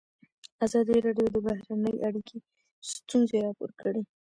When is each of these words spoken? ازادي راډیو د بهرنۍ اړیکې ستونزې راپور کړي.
ازادي 0.65 0.95
راډیو 1.05 1.27
د 1.33 1.37
بهرنۍ 1.47 1.95
اړیکې 2.07 2.37
ستونزې 2.91 3.37
راپور 3.45 3.69
کړي. 3.81 4.01